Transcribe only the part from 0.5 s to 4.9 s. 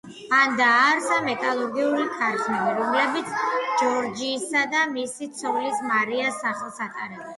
დააარსა მეტალურგიული ქარხნები, რომლებიც ჯორჯისა და